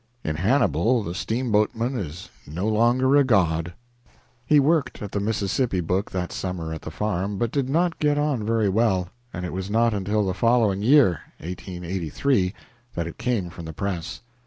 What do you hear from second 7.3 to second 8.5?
but did not get on